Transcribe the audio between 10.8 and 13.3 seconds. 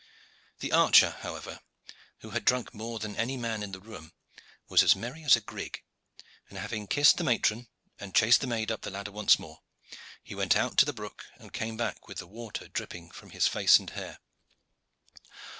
the brook, and came back with the water dripping from